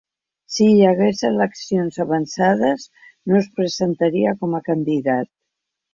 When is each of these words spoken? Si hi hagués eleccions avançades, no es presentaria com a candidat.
Si 0.53 0.67
hi 0.75 0.79
hagués 0.91 1.19
eleccions 1.27 2.01
avançades, 2.05 2.87
no 3.33 3.37
es 3.41 3.53
presentaria 3.61 4.37
com 4.41 4.57
a 4.61 4.67
candidat. 4.71 5.35